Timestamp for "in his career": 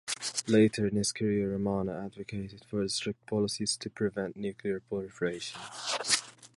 0.87-1.47